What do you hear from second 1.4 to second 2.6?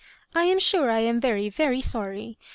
very sorry.